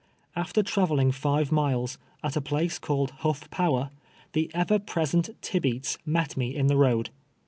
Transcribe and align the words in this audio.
After 0.35 0.63
traveling 0.63 1.11
five 1.11 1.51
miles, 1.51 1.99
at 2.23 2.35
a 2.35 2.41
place 2.41 2.79
called 2.79 3.13
Ilufl" 3.21 3.51
Power, 3.51 3.91
the 4.33 4.49
ever 4.51 4.79
present 4.79 5.29
Tibe 5.43 5.75
ats 5.75 5.99
met 6.07 6.35
me 6.35 6.55
in 6.55 6.65
the 6.65 6.75
road. 6.75 7.11